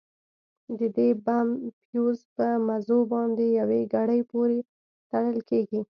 د 0.79 0.81
دې 0.97 1.09
بم 1.25 1.47
فيوز 1.83 2.19
په 2.35 2.47
مزو 2.67 2.99
باندې 3.13 3.45
يوې 3.59 3.81
ګړۍ 3.93 4.21
پورې 4.31 4.59
تړل 5.11 5.37
کېږي. 5.49 5.79